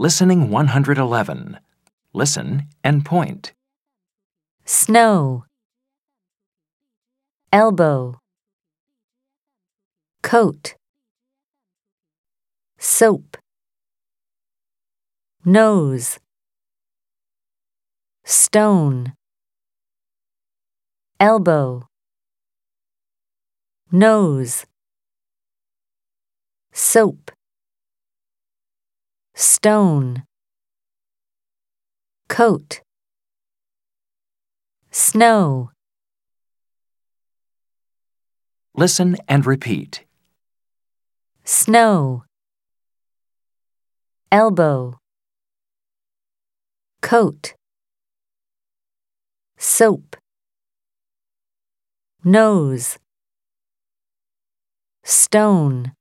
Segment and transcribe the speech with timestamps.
[0.00, 1.58] Listening 111.
[2.14, 3.52] Listen and point.
[4.64, 5.44] snow,
[7.52, 8.20] elbow,
[10.22, 10.76] coat,
[12.78, 13.38] soap,
[15.44, 16.20] nose,
[18.24, 19.14] stone,
[21.18, 21.88] elbow,
[23.90, 24.64] nose,
[26.72, 27.32] soap,
[29.38, 30.24] stone,
[32.28, 32.80] coat,
[34.90, 35.70] snow.
[38.74, 40.04] Listen and repeat.
[41.44, 42.24] snow,
[44.32, 44.98] elbow,
[47.00, 47.54] coat,
[49.56, 50.16] soap,
[52.24, 52.98] nose,
[55.04, 55.92] stone.